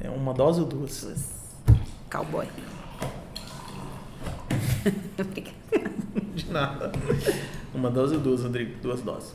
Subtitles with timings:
[0.00, 1.02] É uma dose ou duas?
[1.02, 1.24] Duas.
[2.10, 2.46] Cowboy.
[6.34, 6.92] De nada.
[7.74, 8.80] Uma dose ou duas, Rodrigo?
[8.82, 9.32] Duas doses.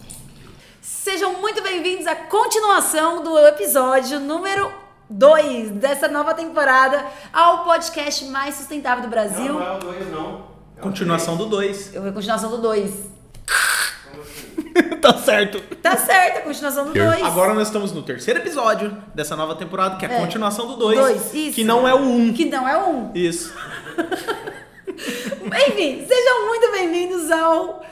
[0.81, 4.71] Sejam muito bem-vindos à continuação do episódio número
[5.09, 9.53] 2 dessa nova temporada ao podcast mais sustentável do Brasil.
[9.53, 10.47] Não, não é o 2, não.
[10.77, 11.93] É Continuação do dois.
[11.93, 13.16] Eu vou a continuação do 2.
[15.13, 15.59] Tá certo.
[15.77, 17.23] Tá certo, a continuação do 2.
[17.23, 20.19] Agora nós estamos no terceiro episódio dessa nova temporada, que é a É.
[20.19, 20.97] continuação do dois.
[20.99, 21.55] Dois, isso.
[21.55, 22.33] Que não é o um.
[22.33, 23.11] Que não é um.
[23.13, 23.53] Isso.
[25.69, 27.85] Enfim, sejam muito bem-vindos ao.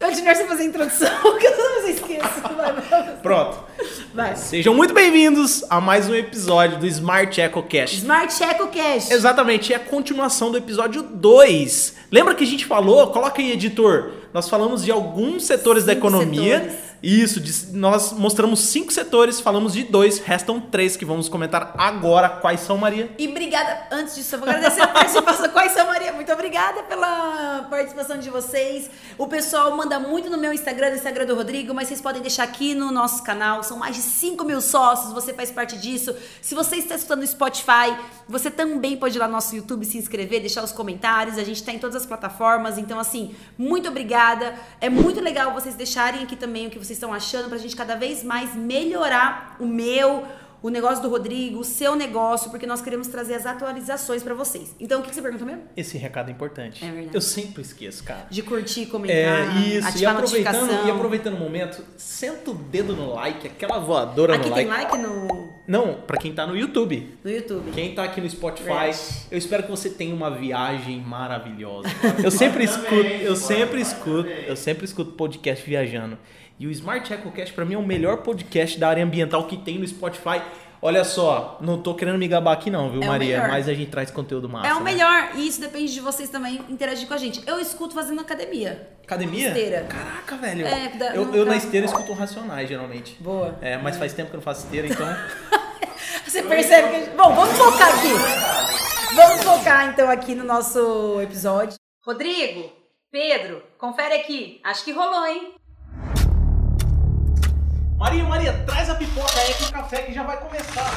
[0.00, 1.08] Eu continuar sem fazer a introdução,
[1.38, 2.40] que eu vez esqueço.
[2.56, 3.16] Vai, vai.
[3.22, 3.64] Pronto.
[4.12, 4.34] vai.
[4.34, 7.96] Sejam muito bem-vindos a mais um episódio do Smart Echo Cast.
[7.98, 9.10] Smart Checo Cash.
[9.12, 11.94] Exatamente, é a continuação do episódio 2.
[12.10, 13.06] Lembra que a gente falou?
[13.12, 14.10] Coloca aí, editor.
[14.32, 16.58] Nós falamos de alguns setores da Cinco economia.
[16.60, 16.91] setores.
[17.02, 17.42] Isso,
[17.72, 22.28] nós mostramos cinco setores, falamos de dois, restam três que vamos comentar agora.
[22.28, 23.10] Quais são, Maria?
[23.18, 25.48] E obrigada, antes disso, eu vou agradecer a participação.
[25.50, 26.12] Quais são, Maria?
[26.12, 28.88] Muito obrigada pela participação de vocês.
[29.18, 32.44] O pessoal manda muito no meu Instagram, no Instagram do Rodrigo, mas vocês podem deixar
[32.44, 33.64] aqui no nosso canal.
[33.64, 36.14] São mais de 5 mil sócios, você faz parte disso.
[36.40, 37.96] Se você está escutando no Spotify,
[38.28, 41.36] você também pode ir lá no nosso YouTube, se inscrever, deixar os comentários.
[41.36, 42.78] A gente está em todas as plataformas.
[42.78, 44.54] Então, assim, muito obrigada.
[44.80, 47.96] É muito legal vocês deixarem aqui também o que vocês estão achando pra gente cada
[47.96, 50.24] vez mais melhorar o meu
[50.62, 54.76] o negócio do Rodrigo, o seu negócio, porque nós queremos trazer as atualizações pra vocês.
[54.78, 55.62] Então, o que que você perguntou mesmo?
[55.76, 56.84] Esse recado é importante.
[56.84, 57.10] É verdade.
[57.16, 58.28] Eu sempre esqueço, cara.
[58.30, 60.86] De curtir, comentar, É isso, e ativar a aproveitando, notificação.
[60.86, 64.92] e aproveitando o momento, senta o dedo no like, aquela voadora Aqui no tem like.
[64.96, 67.12] like no, Não, pra quem tá no YouTube.
[67.24, 67.72] no YouTube.
[67.72, 68.92] Quem tá aqui no Spotify,
[69.32, 71.88] eu espero que você tenha uma viagem maravilhosa.
[72.22, 76.16] Eu sempre escuto, eu sempre escuto, eu sempre escuto podcast viajando.
[76.62, 79.80] E o Smart EcoCast pra mim é o melhor podcast da área ambiental que tem
[79.80, 80.40] no Spotify.
[80.80, 83.48] Olha só, não tô querendo me gabar aqui não, viu, É Maria?
[83.48, 84.68] Mas a gente traz conteúdo massa.
[84.68, 84.92] É o né?
[84.92, 87.42] melhor, e isso depende de vocês também interagir com a gente.
[87.48, 88.88] Eu escuto fazendo academia.
[89.02, 89.48] Academia?
[89.48, 89.86] Esteira.
[89.88, 90.64] Caraca, velho.
[90.64, 93.16] É, da- eu, não eu na esteira escuto racionais, geralmente.
[93.18, 93.58] Boa.
[93.60, 95.06] É, mas faz tempo que eu não faço esteira, então.
[96.24, 96.94] Você percebe que.
[96.94, 99.16] a gente- Bom, vamos focar aqui.
[99.16, 101.74] Vamos focar então aqui no nosso episódio.
[102.06, 102.70] Rodrigo,
[103.10, 104.60] Pedro, confere aqui.
[104.62, 105.54] Acho que rolou, hein?
[108.02, 110.90] Maria, Maria, traz a pipoca aí com o café que já vai começar.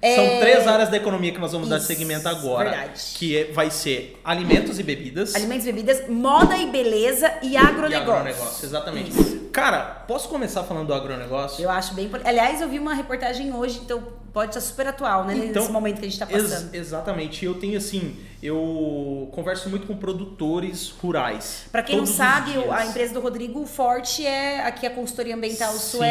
[0.00, 2.68] É, São três áreas da economia que nós vamos dar Isso, segmento agora.
[2.70, 3.00] verdade.
[3.14, 5.34] Que é- vai ser alimentos e bebidas.
[5.34, 7.96] Alimentos e bebidas, moda e beleza e E agronegócio.
[8.12, 9.10] agronegócio, exatamente.
[9.50, 11.62] Cara, posso começar falando do agronegócio?
[11.64, 12.10] Eu acho bem.
[12.22, 14.02] Aliás, eu vi uma reportagem hoje, então
[14.34, 15.36] pode estar super atual, né?
[15.36, 16.74] Então, nesse momento que a gente tá Ex- passando.
[16.74, 17.44] exatamente.
[17.44, 21.66] Eu tenho assim, eu converso muito com produtores rurais.
[21.70, 26.02] Pra quem não sabe, a empresa do Rodrigo Forte é aqui a consultoria ambiental sul
[26.02, 26.08] é,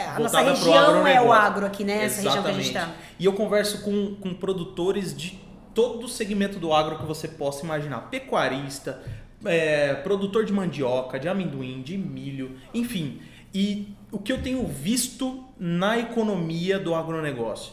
[0.00, 2.06] é- a nossa região é o agro aqui, né?
[2.06, 2.80] Essa região que a gente tá.
[2.80, 3.04] Exatamente.
[3.18, 5.38] E eu converso com, com produtores de
[5.74, 8.08] todo o segmento do agro que você possa imaginar.
[8.10, 9.02] Pecuarista,
[9.44, 13.20] é, produtor de mandioca, de amendoim, de milho, enfim.
[13.58, 17.72] E o que eu tenho visto na economia do agronegócio?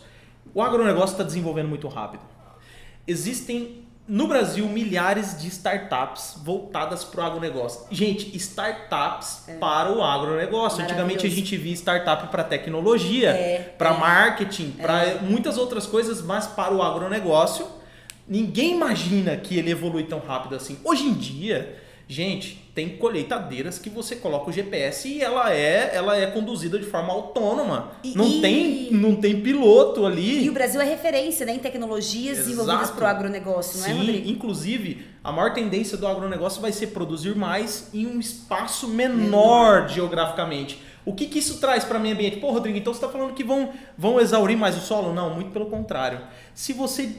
[0.53, 2.21] O agronegócio está desenvolvendo muito rápido.
[3.05, 7.81] Existem no Brasil milhares de startups voltadas para o agronegócio.
[7.91, 10.81] Gente, startups para o agronegócio.
[10.81, 11.31] Antigamente a É.
[11.33, 13.97] Gente via startup para tecnologia, É, para é.
[13.97, 17.67] marketing, para muitas outras coisas, mas para o agronegócio,
[18.25, 20.79] ninguém imagina que ele evolui tão rápido assim.
[20.85, 21.77] Hoje em dia,
[22.07, 26.85] gente, tem colheitadeiras que você coloca o GPS e ela é, ela é conduzida de
[26.85, 27.91] forma autônoma.
[28.03, 30.43] E- não e- tem, não tem piloto ali.
[30.43, 32.49] E o Brasil é referência né, em tecnologias Exato.
[32.49, 34.29] desenvolvidas para o agronegócio, não é, Sim, Rodrigo?
[34.29, 40.81] inclusive, a maior tendência do agronegócio vai ser produzir mais em um espaço menor geograficamente.
[41.05, 42.37] O que, que isso traz para o meio ambiente?
[42.37, 45.13] Pô, Rodrigo, então você está falando que vão, vão exaurir mais o solo?
[45.13, 46.21] Não, muito pelo contrário.
[46.55, 47.09] Se você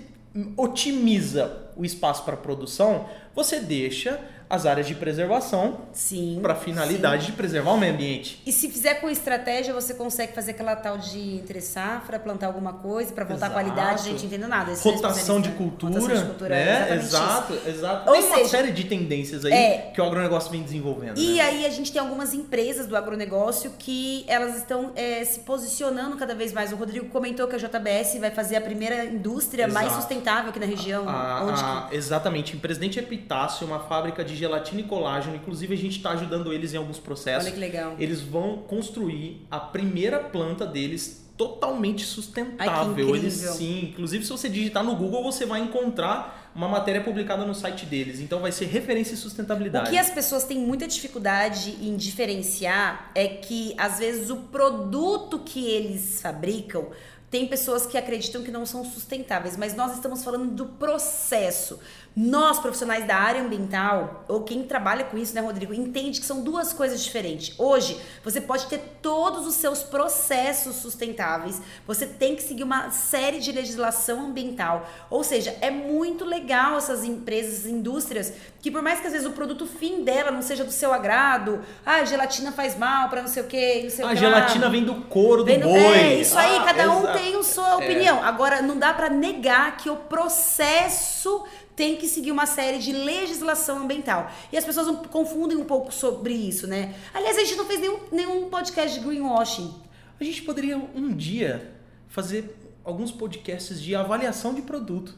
[0.57, 4.21] otimiza o espaço para produção, você deixa
[4.55, 6.39] as áreas de preservação Sim.
[6.41, 7.31] para finalidade sim.
[7.31, 8.41] de preservar o meio ambiente.
[8.47, 12.73] E se fizer com estratégia, você consegue fazer aquela tal de entre safra, plantar alguma
[12.75, 13.59] coisa para voltar Exato.
[13.59, 14.73] a qualidade, a gente entendendo nada.
[14.73, 16.95] É Rotação de cultura, Rotação de cultura, né?
[16.95, 17.17] exatamente isso.
[17.17, 18.09] Exato, exato.
[18.11, 19.91] Ou Tem uma seja, série de tendências aí é.
[19.95, 21.19] que o agronegócio vem desenvolvendo.
[21.19, 21.41] E né?
[21.41, 26.35] aí a gente tem algumas empresas do agronegócio que elas estão é, se posicionando cada
[26.35, 26.73] vez mais.
[26.73, 30.03] O Rodrigo comentou que a JBS vai fazer a primeira indústria mais Exato.
[30.03, 31.09] sustentável aqui na região.
[31.09, 35.37] A- onde a- exatamente, em Presidente Epitácio, uma fábrica de gelatina e colágeno.
[35.37, 37.45] Inclusive, a gente está ajudando eles em alguns processos.
[37.47, 37.95] Olha que legal.
[37.99, 43.07] Eles vão construir a primeira planta deles totalmente sustentável.
[43.09, 43.19] Ai.
[43.19, 47.55] Eles sim, inclusive se você digitar no Google, você vai encontrar uma matéria publicada no
[47.55, 48.21] site deles.
[48.21, 49.91] Então vai ser referência em O sustentabilidade.
[49.91, 55.67] que as pessoas têm muita dificuldade em diferenciar é que, às vezes, o produto que
[55.67, 56.87] eles fabricam.
[57.35, 61.81] Tem pessoas que acreditam que não são sustentáveis, mas nós estamos falando do processo.
[62.17, 66.43] Nós, profissionais da área ambiental, ou quem trabalha com isso, né, Rodrigo, entende que são
[66.45, 67.59] duas coisas diferentes.
[67.59, 73.41] Hoje, você pode ter todos os seus processos sustentáveis, você tem que seguir uma série
[73.41, 74.89] de legislação ambiental.
[75.11, 78.33] Ou seja, é muito legal essas empresas, indústrias,
[78.63, 81.63] que por mais que às vezes o produto fim dela não seja do seu agrado,
[81.85, 84.17] ah, a gelatina faz mal para não sei o quê, não sei o A que
[84.21, 84.71] gelatina lá.
[84.71, 85.73] vem do couro do Vem boi.
[85.81, 87.19] É, isso aí, Ah, cada um exato.
[87.19, 88.23] tem a sua opinião.
[88.23, 91.45] Agora, não dá pra negar que o processo
[91.77, 94.31] tem que seguir uma série de legislação ambiental.
[94.53, 96.95] E as pessoas confundem um pouco sobre isso, né?
[97.13, 99.75] Aliás, a gente não fez nenhum, nenhum podcast de greenwashing.
[100.21, 101.73] A gente poderia um dia
[102.09, 105.15] fazer alguns podcasts de avaliação de produto.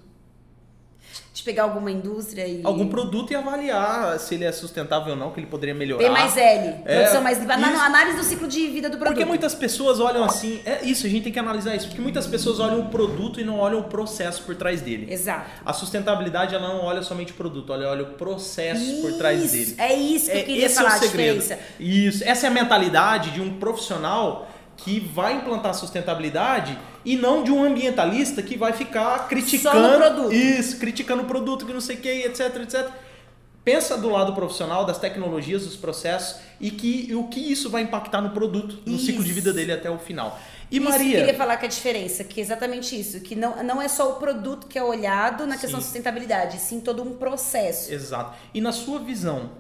[1.33, 2.63] De pegar alguma indústria e...
[2.65, 6.03] Algum produto e avaliar se ele é sustentável ou não, que ele poderia melhorar.
[6.03, 7.79] P mais L, É, produção mais limpa, isso.
[7.79, 9.15] Análise do ciclo de vida do produto.
[9.15, 12.27] Porque muitas pessoas olham assim, é isso, a gente tem que analisar isso, porque muitas
[12.27, 15.13] pessoas olham o produto e não olham o processo por trás dele.
[15.13, 15.51] Exato.
[15.63, 19.53] A sustentabilidade ela não olha somente o produto, ela olha o processo por trás Isso,
[19.53, 19.75] dele.
[19.77, 21.57] É isso que eu queria esse falar, é o segredo.
[21.79, 27.51] Isso, essa é a mentalidade de um profissional que vai implantar sustentabilidade e não de
[27.51, 30.33] um ambientalista que vai ficar criticando produto.
[30.35, 32.91] isso, criticando o produto que não sei o que, etc, etc.
[33.65, 38.21] Pensa do lado profissional das tecnologias, dos processos e que o que isso vai impactar
[38.21, 39.35] no produto, no ciclo de Isso.
[39.35, 40.39] vida dele até o final.
[40.71, 43.21] E Isso que eu Maria, queria falar que é a diferença, que é exatamente isso,
[43.21, 45.79] que não, não é só o produto que é olhado na questão Sim.
[45.79, 47.93] de sustentabilidade, sim todo um processo.
[47.93, 48.37] Exato.
[48.55, 49.51] E na sua visão,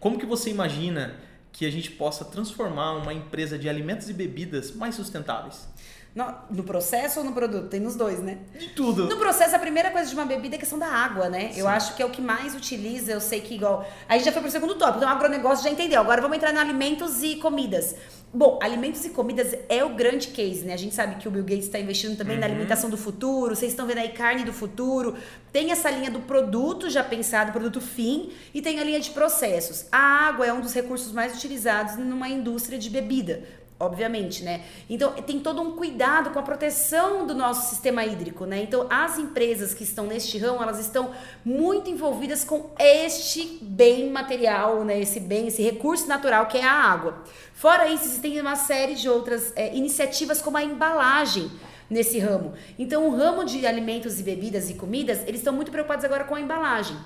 [0.00, 1.14] como que você imagina
[1.54, 5.68] que a gente possa transformar uma empresa de alimentos e bebidas mais sustentáveis?
[6.12, 7.68] No, no processo ou no produto?
[7.68, 8.38] Tem nos dois, né?
[8.58, 9.06] De tudo.
[9.06, 11.50] No processo, a primeira coisa de uma bebida é a questão da água, né?
[11.52, 11.72] Eu Sim.
[11.72, 13.12] acho que é o que mais utiliza.
[13.12, 13.88] Eu sei que igual.
[14.08, 16.00] A gente já foi pro segundo tópico, então o agronegócio já entendeu.
[16.00, 17.94] Agora vamos entrar no alimentos e comidas.
[18.36, 20.74] Bom, alimentos e comidas é o grande case, né?
[20.74, 23.54] A gente sabe que o Bill Gates está investindo também na alimentação do futuro.
[23.54, 25.14] Vocês estão vendo aí carne do futuro.
[25.52, 29.86] Tem essa linha do produto já pensado, produto fim, e tem a linha de processos.
[29.92, 33.44] A água é um dos recursos mais utilizados numa indústria de bebida
[33.84, 34.62] obviamente, né?
[34.88, 38.62] Então tem todo um cuidado com a proteção do nosso sistema hídrico, né?
[38.62, 41.12] Então as empresas que estão neste ramo, elas estão
[41.44, 45.00] muito envolvidas com este bem material, né?
[45.00, 47.22] Esse bem, esse recurso natural que é a água.
[47.52, 51.50] Fora isso, existem uma série de outras é, iniciativas como a embalagem
[51.88, 52.54] nesse ramo.
[52.78, 56.34] Então o ramo de alimentos e bebidas e comidas, eles estão muito preocupados agora com
[56.34, 56.96] a embalagem.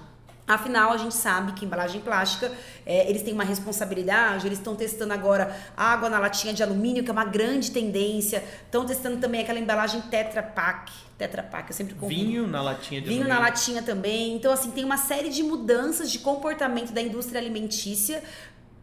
[0.48, 2.50] Afinal, a gente sabe que embalagem plástica,
[2.86, 7.10] é, eles têm uma responsabilidade, eles estão testando agora água na latinha de alumínio, que
[7.10, 8.42] é uma grande tendência.
[8.64, 10.90] Estão testando também aquela embalagem Tetra Pak.
[11.18, 12.14] Tetra Pak, eu sempre confundo.
[12.14, 13.50] Vinho na latinha de Vinho na alumínio.
[13.52, 14.34] latinha também.
[14.36, 18.22] Então, assim, tem uma série de mudanças de comportamento da indústria alimentícia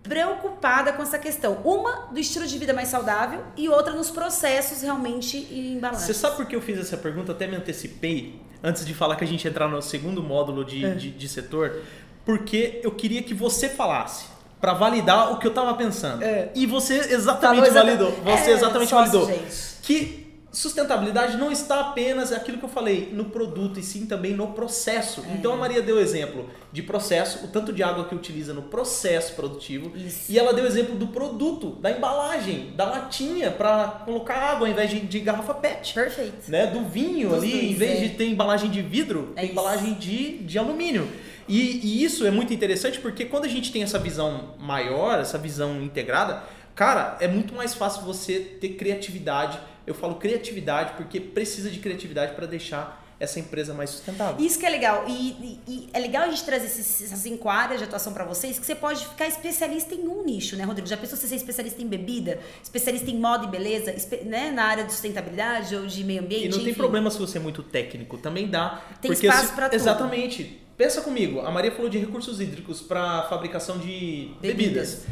[0.04, 1.62] preocupada com essa questão.
[1.64, 6.06] Uma do estilo de vida mais saudável e outra nos processos realmente e embalagem.
[6.06, 7.32] Você sabe por que eu fiz essa pergunta?
[7.32, 10.90] Até me antecipei antes de falar que a gente entrar no segundo módulo de, É.
[10.96, 11.82] de, de setor,
[12.26, 14.26] porque eu queria que você falasse
[14.60, 16.24] para validar o que eu tava pensando.
[16.24, 16.50] É.
[16.56, 18.12] E você exatamente Falou validou.
[18.24, 19.28] Você É, exatamente validou.
[19.28, 19.76] gente.
[19.84, 20.25] Que
[20.56, 25.24] sustentabilidade não está apenas aquilo que eu falei no produto e sim também no processo.
[25.28, 25.34] É.
[25.34, 29.34] Então a Maria deu exemplo de processo, o tanto de água que utiliza no processo
[29.34, 30.32] produtivo, Isso.
[30.32, 34.90] e ela deu exemplo do produto, da embalagem, da latinha para colocar água ao invés
[34.90, 36.50] de, de garrafa PET Perfeito.
[36.50, 38.08] né, do vinho Dos ali, dois, em vez é.
[38.08, 41.08] de ter embalagem de vidro, É tem embalagem de, de alumínio.
[41.48, 45.38] E, e isso é muito interessante porque quando a gente tem essa visão maior, essa
[45.38, 46.44] visão integrada,
[46.76, 49.60] cara, é muito mais fácil você ter criatividade.
[49.88, 54.46] Eu falo criatividade porque precisa de criatividade para deixar essa empresa mais sustentável.
[54.46, 55.06] Isso que é legal.
[55.08, 58.26] E, e- e é legal a gente trazer esses, essas cinco áreas de atuação pra
[58.26, 60.86] vocês, que você pode ficar especialista em um nicho, né, Rodrigo?
[60.86, 64.84] Já pensou você ser especialista em bebida, especialista em moda e beleza, né, na área
[64.84, 66.46] de sustentabilidade ou de meio ambiente?
[66.48, 66.74] E não tem enfim.
[66.78, 68.82] problema se você é muito técnico, também dá.
[69.02, 69.76] Tem espaço pra tudo.
[69.80, 70.62] Exatamente.
[70.76, 74.96] Pensa comigo, a Maria falou de recursos hídricos para fabricação de Bebidas.
[74.96, 75.06] bebidas.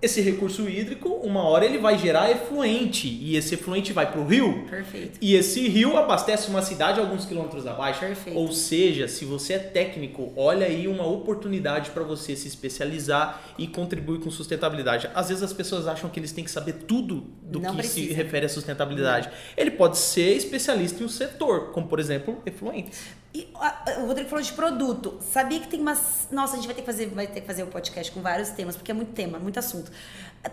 [0.00, 4.26] Esse recurso hídrico, uma hora ele vai gerar efluente e esse efluente vai para o
[4.26, 5.18] rio Perfeito.
[5.22, 8.00] e esse rio abastece uma cidade alguns quilômetros abaixo.
[8.00, 8.38] Perfeito.
[8.38, 13.66] Ou seja, se você é técnico, olha aí uma oportunidade para você se especializar e
[13.66, 15.08] contribuir com sustentabilidade.
[15.14, 17.94] Às vezes as pessoas acham que eles têm que saber tudo do Não que se
[17.94, 18.16] precisa.
[18.16, 19.30] refere à sustentabilidade.
[19.56, 23.06] Ele pode ser especialista em um setor, como por exemplo, efluentes.
[23.36, 25.18] E, a- o Rodrigo falou de produto.
[25.30, 26.26] Sabia que tem umas.
[26.30, 28.48] Nossa, a gente vai ter que fazer, vai ter que fazer um podcast com vários
[28.50, 29.90] temas, porque é muito tema, muito assunto.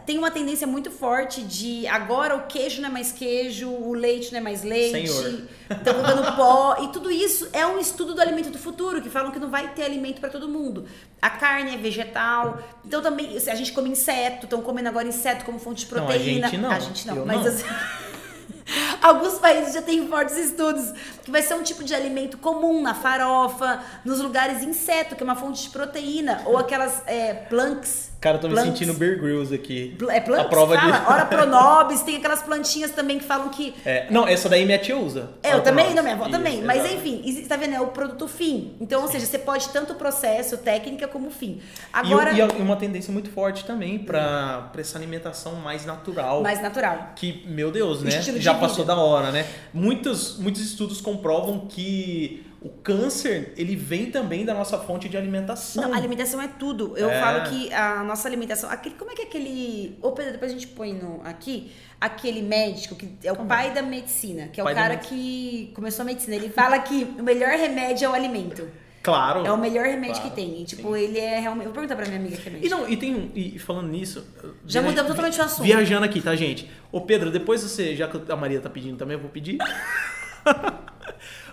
[0.06, 4.32] Tem uma tendência muito forte de agora o queijo não é mais queijo, o leite
[4.32, 5.08] não é mais leite.
[5.70, 6.78] Estão colocando pó.
[6.84, 9.70] E tudo isso é um estudo do alimento do futuro, que falam que não vai
[9.74, 10.86] ter alimento para todo mundo.
[11.22, 12.58] A carne é vegetal.
[12.84, 16.06] Então também, a gente come inseto, estão comendo agora inseto como fonte de Não, a
[16.08, 16.48] proteína.
[16.50, 16.72] gente não.
[16.72, 17.48] A gente não, Eu mas não.
[17.48, 17.64] assim,
[19.02, 20.94] Alguns países já têm fortes estudos
[21.24, 25.26] que vai ser um tipo de alimento comum na farofa, nos lugares inseto, que é
[25.26, 28.12] uma fonte de proteína, ou aquelas é, planks.
[28.24, 28.72] Cara, eu tô me Planks.
[28.80, 29.98] sentindo Bear Grylls aqui.
[30.10, 30.46] É planks?
[30.46, 30.92] A prova Fala.
[30.98, 31.08] de...
[31.12, 34.96] Ora pronobis, tem aquelas plantinhas também que falam que É, não, essa daí minha tia
[34.98, 35.32] usa.
[35.44, 35.96] é, eu Ora, também, nós.
[35.96, 36.62] não, minha avó Isso, também.
[36.64, 37.76] Mas enfim, tá vendo?
[37.76, 38.78] É o produto fim.
[38.80, 41.60] Então, ou seja, você pode tanto o processo, técnica, como o fim.
[41.60, 46.42] E Agora, E, e uma tendência muito forte também pra, pra essa alimentação mais natural.
[46.42, 47.12] mais natural.
[47.18, 48.10] Que, meu Deus, né?
[48.10, 48.68] Estilo de Já vida.
[48.68, 49.46] passou da hora, né?
[49.74, 55.84] Muitos, muitos estudos comprovam que o câncer, ele vem também da nossa fonte de alimentação.
[55.84, 56.94] Não, alimentação é tudo.
[56.98, 57.20] Eu É.
[57.20, 58.70] falo que a nossa alimentação.
[58.70, 59.98] Aquele, como é que é aquele.
[60.02, 61.72] Ô, Pedro, depois a gente põe no, aqui.
[62.00, 66.04] Aquele médico que é o pai da medicina, que é Pai o cara que começou
[66.04, 66.36] a medicina.
[66.36, 68.68] Ele fala que o melhor remédio é o alimento.
[69.04, 69.46] Claro.
[69.46, 70.62] É o melhor remédio Claro, que tem.
[70.62, 71.00] E, tipo, sim.
[71.04, 71.66] ele é realmente.
[71.66, 74.26] Vou perguntar pra minha amiga que é E não, e tem um- e falando nisso,
[74.66, 75.66] Já via- mudamos totalmente o assunto.
[75.66, 76.72] Viajando aqui, tá, gente?
[76.92, 79.58] Ô Pedro, depois você, já que a Maria tá pedindo também, eu vou pedir.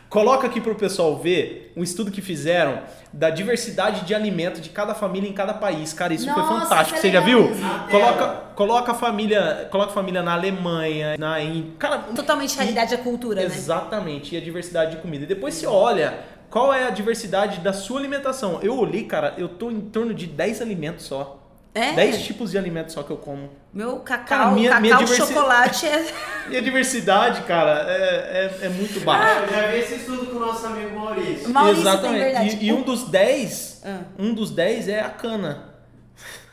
[0.09, 2.81] Coloca aqui pro pessoal ver um estudo que fizeram
[3.13, 5.93] da diversidade de alimento de cada família em cada país.
[5.93, 6.99] Cara, isso foi Nossa, fantástico.
[6.99, 7.49] isso é Você já viu?
[7.89, 8.27] Coloca,
[8.57, 13.37] coloca a família, coloca a família na Alemanha, na em, cara, Totalmente realidade da cultura,
[13.41, 13.47] né?
[13.47, 15.23] Exatamente, e a diversidade de comida.
[15.23, 16.19] E depois você olha
[16.51, 18.59] qual é a diversidade da sua alimentação.
[18.63, 21.37] Eu olhei, cara, eu tô em torno de 10 alimentos só.
[21.73, 21.93] É?
[21.93, 23.49] 10 tipos de alimentos só que eu como.
[23.73, 26.05] Meu cacau, Cara, minha- cacau minha diversi- chocolate é.
[26.51, 29.41] E a diversidade, cara, é, é, é muito Ah, baixa.
[29.43, 31.49] eu já vi esse estudo com o nosso amigo Maurício.
[31.51, 32.19] Maurício tem Exatamente.
[32.25, 32.59] verdade.
[32.61, 34.01] E, e um dos 10, Ah.
[34.19, 35.70] um dos 10 é a cana.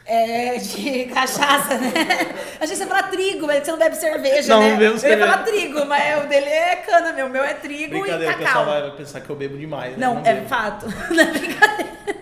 [0.10, 1.92] É, de cachaça, né?
[2.60, 4.70] Que você ia falar trigo, mas você não bebe cerveja, Não, né?
[4.72, 5.22] não bebo Eu cerveja.
[5.26, 7.26] ia falar trigo, mas o dele é cana, meu.
[7.26, 8.82] O meu é trigo e Brincadeira, o pessoal cacau.
[8.82, 9.92] vai pensar que eu bebo demais.
[9.98, 9.98] né?
[10.08, 10.48] Não, é bebo.
[10.48, 10.86] fato.
[11.14, 12.16] Não é brincadeira.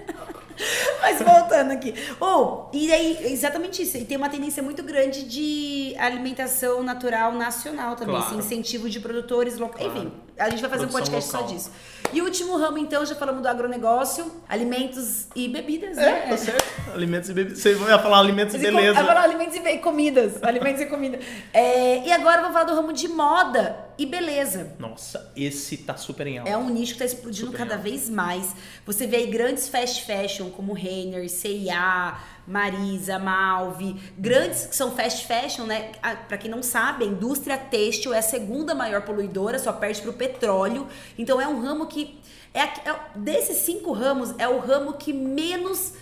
[1.06, 1.94] Mas voltando aqui.
[2.20, 3.98] Ou, e aí, exatamente isso.
[3.98, 8.16] E tem uma tendência muito grande de alimentação natural nacional também.
[8.16, 8.26] Claro.
[8.32, 9.86] Esse incentivo de produtores locais.
[9.86, 10.00] Claro.
[10.08, 11.48] Enfim, a gente vai fazer Produção um podcast local.
[11.50, 11.72] só disso.
[12.12, 16.20] E o último ramo, então, já falamos do agronegócio, alimentos e bebidas, É, né?
[16.30, 16.66] tá certo.
[16.94, 17.60] Alimentos e bebidas.
[17.60, 19.00] Você vai falar alimentos e beleza.
[19.00, 20.44] com- Vai falar alimentos e comidas.
[20.44, 21.20] Alimentos e comida.
[21.54, 24.76] É, e agora vamos falar do ramo de moda e beleza.
[24.78, 26.50] Nossa, esse tá super em alta.
[26.50, 28.56] É um nicho que está explodindo Super cada vez mais.
[28.86, 35.26] Você vê aí grandes fast fashion como Renner, C&A, Marisa, Malve, grandes que são fast
[35.26, 35.92] fashion, né?
[36.02, 40.02] Ah, Pra quem não sabe, a indústria têxtil é a segunda maior poluidora, só perde
[40.02, 40.88] pro petróleo.
[41.18, 42.20] Então é um ramo que
[42.54, 45.94] é, é desses cinco ramos é o ramo que menos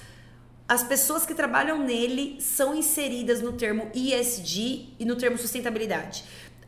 [0.67, 6.23] as pessoas que trabalham nele são inseridas no termo ESG e no termo sustentabilidade.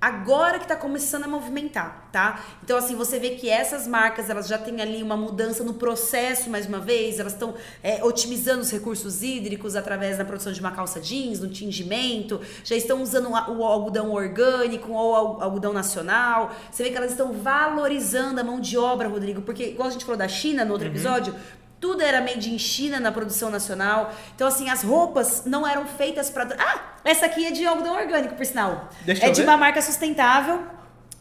[0.05, 2.39] Agora que tá começando a movimentar, tá?
[2.63, 6.47] Então, assim, você vê que essas marcas, elas já têm ali uma mudança no processo,
[6.47, 10.69] mais uma vez, elas estão é, otimizando os recursos hídricos através da produção de uma
[10.69, 16.51] calça jeans, no tingimento, já estão usando o algodão orgânico ou algodão nacional.
[16.69, 20.05] Você vê que elas estão valorizando a mão de obra, Rodrigo, porque, igual a gente
[20.05, 21.33] falou da China no outro episódio,
[21.79, 24.13] tudo era made in China na produção nacional.
[24.35, 26.55] Então, assim, as roupas não eram feitas para.
[26.59, 28.89] Ah, essa aqui é de algodão orgânico, por sinal.
[29.05, 29.47] Deixa é de ver.
[29.47, 30.63] uma marca sustentável.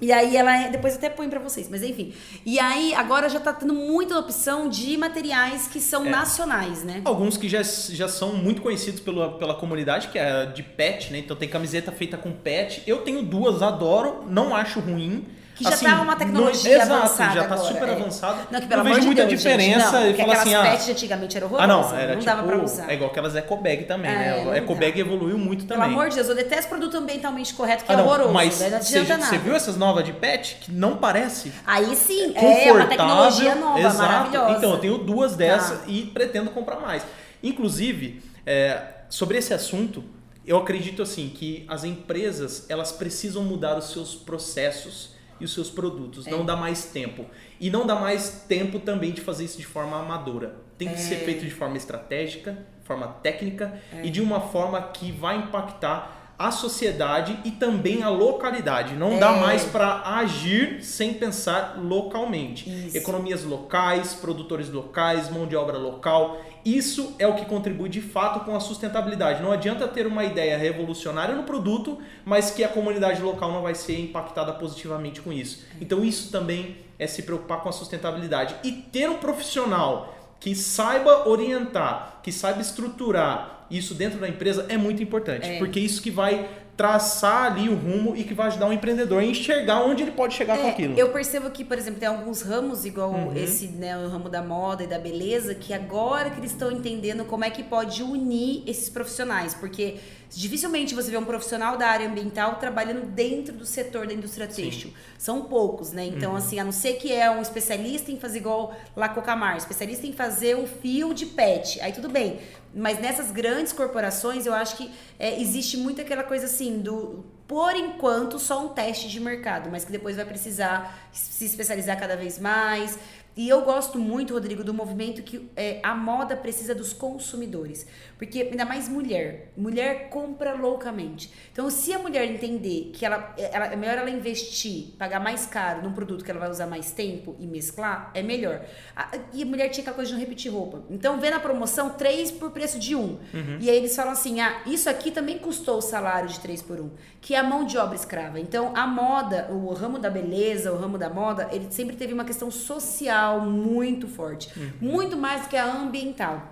[0.00, 0.68] E aí ela é.
[0.70, 2.12] Depois até põe pra vocês, mas enfim.
[2.44, 5.80] E aí agora já tá tendo muita opção de materiais que É.
[5.80, 7.00] são nacionais, né?
[7.04, 11.18] Alguns que já, já são muito conhecidos pela, pela comunidade, que é de pet, né?
[11.18, 12.82] Então tem camiseta feita com pet.
[12.86, 15.26] Eu tenho duas, adoro, não acho ruim.
[15.54, 17.92] Que já tá uma tecnologia não- exato, avançada já tá agora, super é.
[17.92, 18.48] avançado.
[18.50, 20.62] Não, que pelo eu vejo de muita Deus, diferença não, e porque fala assim, ah,
[20.62, 22.90] pets antigamente eram ah, não, era não tipo, dava pra usar.
[22.90, 24.44] é igual aquelas eco bag também, É, né?
[24.44, 24.80] não A eco dá.
[24.80, 25.94] bag evoluiu muito Pelo também.
[25.94, 28.32] amor de Deus, eu detesto produto ambientalmente correto, que Ah, é horroroso.
[28.32, 29.30] mas daí não você adianta nada.
[29.30, 33.54] você viu essas novas de pet que não parece Aí sim, é confortável, uma tecnologia
[33.54, 33.96] nova, exato.
[33.98, 34.50] maravilhosa.
[34.58, 35.84] Então, eu tenho duas dessas Tá.
[35.86, 37.04] e pretendo comprar mais.
[37.42, 40.02] Inclusive, é, sobre esse assunto,
[40.46, 45.70] eu acredito assim que as empresas elas precisam mudar os seus processos e os seus
[45.70, 46.26] produtos.
[46.26, 46.30] É.
[46.30, 47.26] Não dá mais tempo.
[47.60, 50.56] E não dá mais tempo também de fazer isso de forma amadora.
[50.78, 50.98] Tem que É.
[50.98, 56.50] ser feito de forma estratégica, forma técnica e de uma forma que vai impactar a
[56.50, 58.94] sociedade e também a localidade.
[58.94, 59.40] Não dá É.
[59.40, 62.68] mais para agir sem pensar localmente.
[62.68, 62.96] Isso.
[62.96, 66.36] Economias locais, produtores locais, mão de obra local.
[66.64, 69.42] Isso é o que contribui de fato com a sustentabilidade.
[69.42, 73.74] Não adianta ter uma ideia revolucionária no produto, mas que a comunidade local não vai
[73.74, 75.64] ser impactada positivamente com isso.
[75.80, 80.14] Então isso também é se preocupar com a sustentabilidade e ter um profissional
[80.44, 85.58] que saiba orientar, que saiba estruturar isso dentro da empresa é muito importante, É.
[85.58, 86.46] porque isso que vai
[86.76, 90.34] traçar ali o rumo e que vai ajudar o empreendedor a enxergar onde ele pode
[90.34, 90.98] chegar com É, aquilo.
[90.98, 93.32] Eu percebo que, por exemplo, tem alguns ramos, igual Uhum.
[93.34, 97.24] esse, né, o ramo da moda e da beleza, que agora que eles estão entendendo
[97.24, 99.96] como é que pode unir esses profissionais, porque
[100.30, 104.92] dificilmente você vê um profissional da área ambiental trabalhando dentro do setor da indústria têxtil.
[105.18, 106.04] São poucos, né?
[106.06, 106.36] Então, Uhum.
[106.36, 110.12] assim, a não ser que é um especialista em fazer igual La Cocamar, especialista em
[110.12, 112.40] fazer um fio de pet, aí tudo bem.
[112.74, 117.76] Mas nessas grandes corporações, eu acho que é, existe muito aquela coisa assim do por
[117.76, 122.38] enquanto só um teste de mercado, mas que depois vai precisar se especializar cada vez
[122.38, 122.98] mais.
[123.36, 127.84] E eu gosto muito, Rodrigo, do movimento que é, a moda precisa dos consumidores.
[128.16, 129.50] Porque ainda mais mulher.
[129.56, 131.32] Mulher compra loucamente.
[131.52, 135.82] Então, se a mulher entender que ela, ela, é melhor ela investir, pagar mais caro
[135.82, 138.60] num produto que ela vai usar mais tempo e mesclar, é melhor.
[138.94, 140.84] A- E a mulher tinha aquela coisa de não repetir roupa.
[140.88, 143.18] Então, vê na promoção três por preço de um.
[143.60, 146.80] E aí eles falam assim: ah, isso aqui também custou o salário de três por
[146.80, 148.38] um, que é a mão de obra escrava.
[148.38, 152.24] Então, a moda, o ramo da beleza, o ramo da moda, ele sempre teve uma
[152.24, 154.50] questão social muito forte.
[154.80, 156.42] Muito mais do que a ambiental.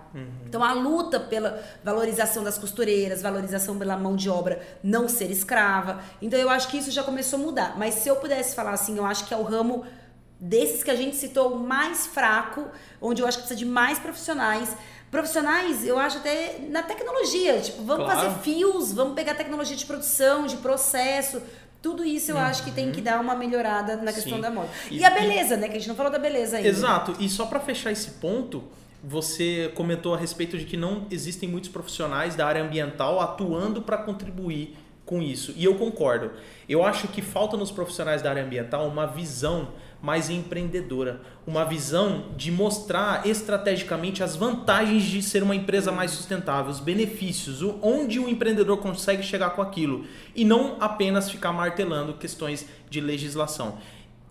[0.45, 6.01] Então, a luta pela valorização das costureiras, valorização pela mão de obra não ser escrava.
[6.21, 7.77] Então, eu acho que isso já começou a mudar.
[7.77, 9.83] Mas se eu pudesse falar assim, eu acho que é o ramo
[10.39, 12.65] desses que a gente citou, mais fraco,
[13.01, 14.75] onde eu acho que precisa de mais profissionais.
[15.09, 18.19] Profissionais, eu acho até na tecnologia, tipo, vamos Claro.
[18.21, 21.39] fazer fios, vamos pegar tecnologia de produção, de processo.
[21.83, 24.41] Tudo isso eu acho que tem que dar uma melhorada na questão Sim.
[24.41, 24.69] da moda.
[24.89, 25.67] E, E- a beleza, né?
[25.67, 26.67] Que a gente não falou da beleza ainda.
[26.69, 27.15] Exato.
[27.19, 28.63] E só para fechar esse ponto,
[29.03, 33.97] você comentou a respeito de que não existem muitos profissionais da área ambiental atuando para
[33.97, 35.53] contribuir com isso.
[35.57, 36.31] E eu concordo.
[36.69, 39.67] Eu acho que falta nos profissionais da área ambiental uma visão
[40.03, 46.69] mais empreendedora, uma visão de mostrar estrategicamente as vantagens de ser uma empresa mais sustentável,
[46.69, 50.05] os benefícios, onde o empreendedor consegue chegar com aquilo
[50.35, 53.77] e não apenas ficar martelando questões de legislação.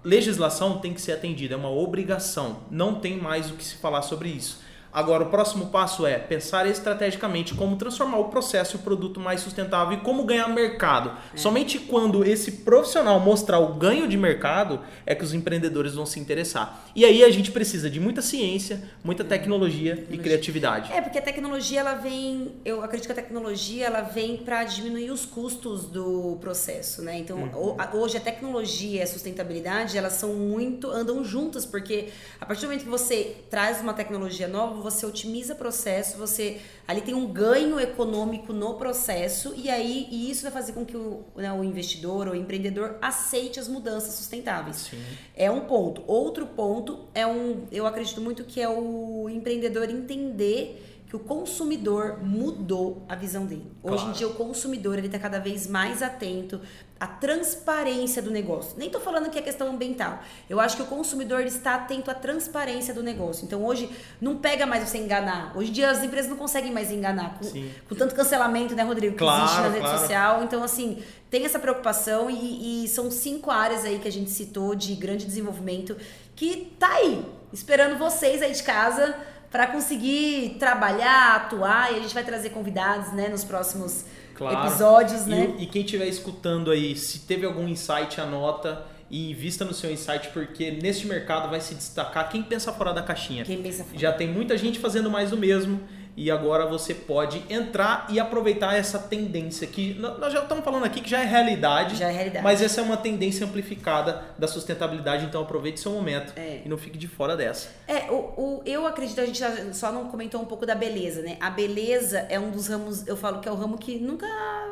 [0.04, 2.64] Legislação tem que ser atendida, é uma obrigação.
[2.70, 4.60] Não tem mais o que se falar sobre isso.
[4.92, 9.40] Agora, o próximo passo é pensar estrategicamente como transformar o processo e o produto mais
[9.40, 11.12] sustentável e como ganhar mercado.
[11.34, 16.20] Somente quando esse profissional mostrar o ganho de mercado é que os empreendedores vão se
[16.20, 16.85] interessar.
[16.94, 20.92] E aí a gente precisa de muita ciência, muita tecnologia e criatividade.
[20.92, 22.52] É, porque a tecnologia, ela vem.
[22.64, 27.16] Eu acredito que a tecnologia ela vem para diminuir os custos do processo, né?
[27.18, 27.76] Então, Uhum.
[28.00, 30.90] hoje a tecnologia e a sustentabilidade, elas são muito.
[30.90, 32.09] andam juntas, porque
[32.40, 36.61] a partir do momento que você traz uma tecnologia nova, você otimiza o processo, você
[36.87, 40.97] ali tem um ganho econômico no processo, e aí e isso vai fazer com que
[40.97, 44.77] o, né, o investidor ou o empreendedor aceite as mudanças sustentáveis.
[44.90, 45.03] Sim.
[45.35, 46.03] É um ponto.
[46.07, 52.20] Outro ponto é um, eu acredito muito que é o empreendedor entender que o consumidor
[52.25, 53.70] mudou a visão dele.
[53.83, 54.12] Hoje em Claro.
[54.16, 56.59] dia o consumidor ele está cada vez mais atento
[56.98, 58.79] à transparência do negócio.
[58.79, 60.20] Nem estou falando que é questão ambiental.
[60.48, 63.44] Eu acho que o consumidor ele está atento à transparência do negócio.
[63.44, 63.90] Então hoje
[64.22, 65.53] não pega mais você enganar.
[65.55, 67.46] Hoje em dia as empresas não conseguem mais enganar com,
[67.90, 69.98] com tanto cancelamento, né, Rodrigo, que Claro, existe na rede claro.
[69.98, 70.42] social.
[70.44, 74.75] Então assim tem essa preocupação e, e são cinco áreas aí que a gente citou
[74.75, 75.94] de grande desenvolvimento
[76.35, 77.22] que tá aí
[77.53, 79.14] esperando vocês aí de casa
[79.52, 84.66] para conseguir trabalhar, atuar e a gente vai trazer convidados, né, nos próximos Claro.
[84.66, 85.54] episódios, E, né?
[85.58, 90.30] e quem estiver escutando aí, se teve algum insight, anota e invista no seu insight,
[90.30, 93.44] porque neste mercado vai se destacar quem pensa fora da caixinha.
[93.44, 93.98] Quem pensa fora.
[93.98, 95.80] Já tem muita gente fazendo mais do mesmo
[96.16, 101.01] e agora você pode entrar e aproveitar essa tendência que nós já estamos falando aqui
[101.01, 102.44] que já é realidade, Já é realidade.
[102.44, 106.61] mas essa é uma tendência amplificada da sustentabilidade, então aproveite seu momento É.
[106.64, 107.68] e não fique de fora dessa.
[107.88, 111.22] É, o, o- eu acredito, a gente já- só não comentou um pouco da beleza,
[111.22, 111.37] né?
[111.40, 114.27] A beleza é um dos ramos, eu falo que é o ramo que nunca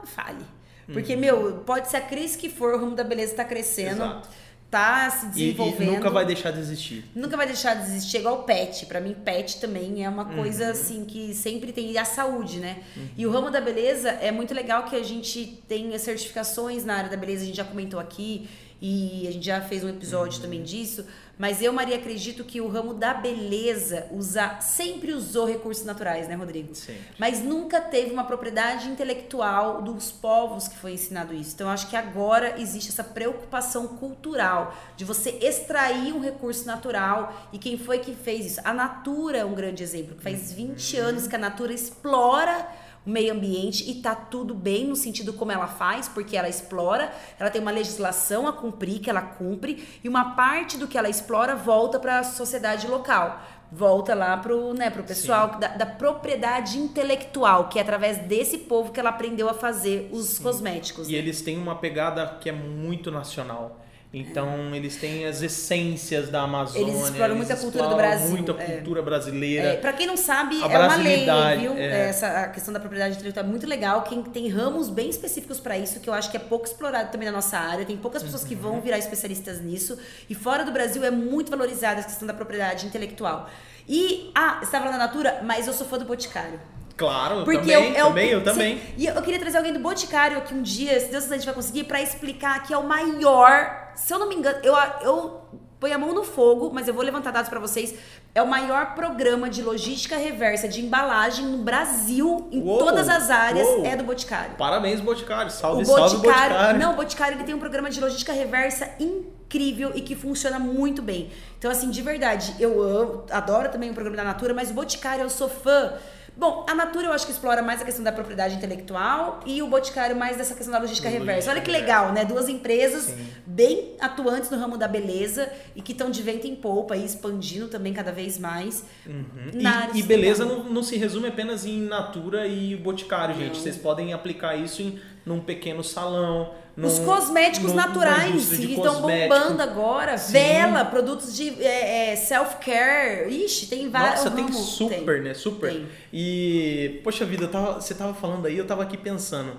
[0.04, 0.44] fale.
[0.92, 4.28] Porque, meu, pode ser a crise que for, o ramo da beleza tá crescendo, Exato.
[4.70, 5.82] Tá se E, desenvolvendo.
[5.88, 7.04] e nunca vai deixar de existir.
[7.14, 8.86] Nunca vai deixar de existir, é igual o pet.
[8.86, 10.70] Pra mim, pet também é uma coisa Uhum.
[10.70, 11.90] assim que sempre tem.
[11.90, 12.78] E a saúde, né?
[13.16, 17.10] E o ramo da beleza é muito legal que a gente tem certificações na área
[17.10, 18.48] da beleza, a gente já comentou aqui.
[18.80, 20.42] E a gente já fez um episódio Uhum.
[20.42, 21.04] também disso,
[21.38, 26.34] mas eu, Maria, acredito que o ramo da beleza usa, sempre usou recursos naturais, né,
[26.34, 26.74] Rodrigo?
[26.74, 27.00] Sempre.
[27.18, 31.52] Mas nunca teve uma propriedade intelectual dos povos que foi ensinado isso.
[31.54, 37.48] Então, eu acho que agora existe essa preocupação cultural de você extrair um recurso natural.
[37.54, 38.60] E quem foi que fez isso?
[38.62, 40.16] A Natura é um grande exemplo.
[40.16, 42.68] que Faz 20 anos que a Natura explora
[43.06, 47.12] o meio ambiente e tá tudo bem no sentido como ela faz, porque ela explora,
[47.38, 51.08] ela tem uma legislação a cumprir, que ela cumpre, e uma parte do que ela
[51.08, 53.40] explora volta para a sociedade local.
[53.72, 58.90] Volta lá pro, né, pro pessoal da, da propriedade intelectual, que é através desse povo
[58.90, 61.08] que ela aprendeu a fazer os cosméticos.
[61.08, 63.78] E eles têm uma pegada que é muito nacional.
[64.12, 66.90] Então, eles têm as essências da Amazônia.
[66.92, 68.66] Eles exploram muita cultura do exploram Brasil, Muita é.
[68.66, 69.68] cultura brasileira.
[69.68, 71.26] É, pra quem não sabe, é uma lei,
[71.60, 71.74] viu?
[71.76, 72.08] é.
[72.08, 74.02] Essa a questão da propriedade intelectual é muito legal.
[74.02, 77.26] Quem tem ramos bem específicos pra isso, que eu acho que é pouco explorado também
[77.26, 77.84] na nossa área.
[77.86, 78.60] Tem poucas pessoas que Uhum.
[78.60, 79.96] vão virar especialistas nisso.
[80.28, 83.48] E fora do Brasil é muito valorizada a questão da propriedade intelectual.
[83.88, 86.60] E, ah, você estava falando da Natura, mas eu sou fã do Boticário.
[87.00, 88.76] Claro, eu Porque também, eu, eu, também, eu também.
[88.76, 91.38] Sim, e eu queria trazer alguém do Boticário aqui um dia, se Deus quiser a
[91.38, 94.74] gente vai conseguir, pra explicar que é o maior, se eu não me engano, eu,
[95.00, 95.40] eu
[95.80, 97.94] ponho a mão no fogo, mas eu vou levantar dados pra vocês,
[98.34, 103.30] é o maior programa de logística reversa de embalagem no Brasil, em Uou, todas as
[103.30, 103.86] áreas, uou.
[103.86, 104.56] é do Boticário.
[104.56, 105.50] Parabéns, Boticário.
[105.50, 106.80] Salve, O salve, Boticário, Boticário.
[106.80, 111.00] não, o Boticário ele tem um programa de logística reversa incrível e que funciona muito
[111.00, 111.30] bem.
[111.58, 115.22] Então assim, de verdade, eu amo, adoro também o programa da Natura, mas o Boticário
[115.22, 115.94] eu sou fã.
[116.36, 119.66] Bom, a Natura eu acho que explora mais a questão da propriedade intelectual e o
[119.66, 121.50] Boticário mais dessa questão da logística Logística reversa.
[121.50, 122.24] Olha que legal, né?
[122.24, 123.26] Duas empresas Sim.
[123.46, 127.68] bem atuantes no ramo da beleza e que estão de vento em polpa e expandindo
[127.68, 128.84] também cada vez mais.
[129.06, 129.50] Uhum.
[129.94, 133.58] E, e beleza não, não se resume apenas em Natura e Boticário, gente.
[133.58, 136.54] Vocês podem aplicar isso em num pequeno salão.
[136.86, 140.16] Os cosméticos num- naturais estão bombando agora.
[140.18, 140.32] Sim.
[140.32, 143.28] Vela, produtos de é, é, self-care.
[143.28, 144.24] Ixi, tem vários.
[144.24, 145.22] Nossa, tem super, tem.
[145.22, 145.34] né?
[145.34, 145.70] Super.
[145.72, 145.86] Tem.
[146.12, 149.52] E, poxa vida, tava- você tava falando aí, eu tava aqui pensando.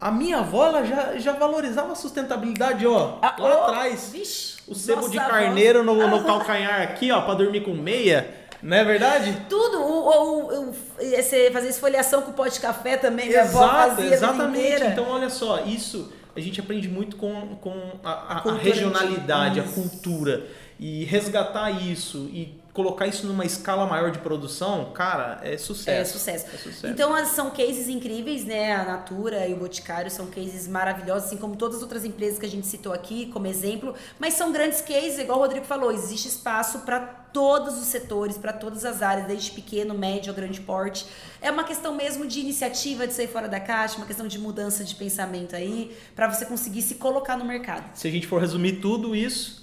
[0.00, 3.18] A minha avó, ela já, já valorizava a sustentabilidade, ó.
[3.20, 4.08] Ah, lá oh, atrás.
[4.12, 5.28] Vixe, O sebo de avó.
[5.28, 8.34] carneiro no, no calcanhar aqui, ó, pra dormir com meia.
[8.62, 9.36] Não é verdade?
[9.48, 9.78] Tudo.
[9.78, 13.28] O, o, o- esse, fazer esfoliação com pó de café também.
[13.28, 14.84] Minha avó Exato, fazia exatamente.
[14.84, 17.72] Então, olha só, isso a gente aprende muito com, com
[18.04, 20.46] a, a- a regionalidade, a cultura.
[20.78, 25.90] E resgatar isso e colocar isso numa escala maior de produção, cara, é sucesso.
[25.90, 26.46] É sucesso.
[26.46, 26.86] É sucesso.
[26.86, 28.74] Então são cases incríveis, né?
[28.74, 32.46] A Natura e o Boticário são cases maravilhosos, assim como todas as outras empresas que
[32.46, 33.94] a gente citou aqui como exemplo.
[34.18, 37.00] Mas são grandes cases, igual o Rodrigo falou, existe espaço para
[37.32, 41.06] todos os setores, para todas as áreas, desde pequeno, médio grande porte.
[41.40, 44.84] É uma questão mesmo de iniciativa, de sair fora da caixa, uma questão de mudança
[44.84, 47.84] de pensamento aí, para você conseguir se colocar no mercado.
[47.94, 49.59] Se a gente for resumir tudo isso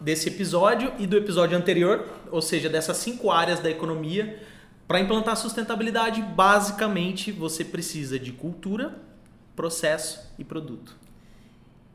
[0.00, 4.40] desse episódio e do episódio anterior, ou seja, dessas cinco áreas da economia,
[4.86, 8.94] para implantar a sustentabilidade, basicamente você precisa de cultura,
[9.56, 10.94] processo e produto.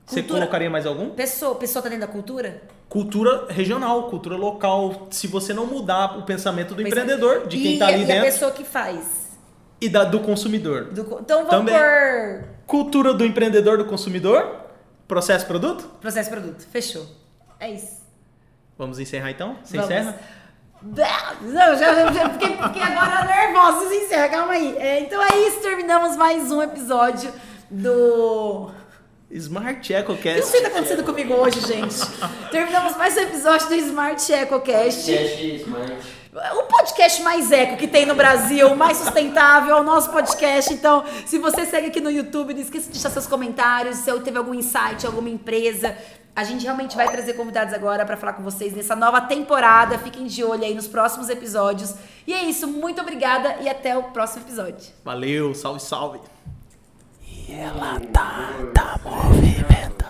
[0.06, 1.12] Você Cultura- colocaria mais algum?
[1.12, 2.64] Pessoa, pessoa tá dentro da cultura?
[2.88, 5.08] Cultura regional, cultura local.
[5.12, 8.08] Se você não mudar o pensamento do empreendedor, de quem e, está ali e a
[8.08, 9.38] dentro, pessoa que faz.
[9.80, 10.86] e da, do consumidor.
[10.86, 11.76] Do então vamos Também.
[11.76, 14.62] por Cultura do empreendedor, do consumidor,
[15.08, 15.84] processo produto.
[16.02, 16.66] processo produto.
[16.72, 17.06] Fechou.
[17.60, 18.00] É isso.
[18.78, 19.58] Vamos encerrar então?
[19.64, 19.92] Você Vamos.
[19.92, 20.20] encerra?
[21.42, 23.86] Não, já, já fiquei, fiquei agora nervosa.
[23.86, 24.78] Você encerra, calma aí.
[24.78, 27.34] É, então é isso, terminamos mais um episódio
[27.70, 28.72] do.
[29.32, 30.40] Smart EcoCast.
[30.40, 31.96] não sei o que tá acontecendo comigo hoje, gente?
[32.50, 35.12] terminamos mais um episódio do Smart EcoCast.
[36.58, 40.74] O podcast mais eco que tem no Brasil, mais sustentável, é o nosso podcast.
[40.74, 44.22] Então, se você segue aqui no YouTube, não esqueça de deixar seus comentários, se eu
[44.22, 45.96] teve algum insight, alguma empresa.
[46.36, 49.98] A gente realmente vai trazer convidados agora para falar com vocês nessa nova temporada.
[49.98, 51.96] Fiquem de olho aí nos próximos episódios.
[52.26, 54.92] E é isso, muito obrigada e até o próximo episódio.
[55.04, 56.20] Valeu, salve, salve.
[58.74, 60.09] Tá bom.